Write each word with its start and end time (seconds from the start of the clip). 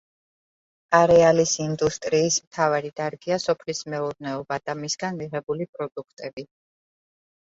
არეალის 0.99 1.51
ინდუსტრიის 1.65 2.37
მთავარი 2.45 2.89
დარგია 3.01 3.37
სოფლის 3.43 3.83
მეურნეობა 3.95 4.59
და 4.69 4.77
მისგან 4.79 5.19
მიღებული 5.21 5.67
პროდუქტები. 5.75 6.47